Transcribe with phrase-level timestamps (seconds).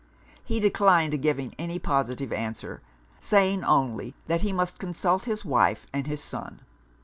[0.43, 2.81] He declined giving any positive answer;
[3.19, 6.61] saying, only, that he must consult his wife and his son.